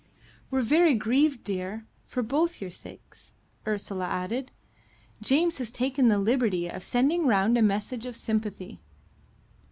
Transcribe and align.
"We're 0.49 0.63
very 0.63 0.95
grieved, 0.95 1.43
dear, 1.43 1.85
for 2.07 2.23
both 2.23 2.59
your 2.59 2.71
sakes," 2.71 3.33
Ursula 3.67 4.07
added. 4.07 4.51
"James 5.21 5.59
has 5.59 5.69
taken 5.71 6.07
the 6.07 6.17
liberty 6.17 6.67
of 6.67 6.81
sending 6.83 7.27
round 7.27 7.55
a 7.55 7.61
message 7.61 8.07
of 8.07 8.15
sympathy." 8.15 8.81